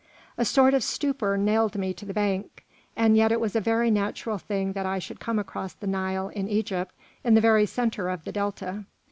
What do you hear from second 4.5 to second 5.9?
that I should come across the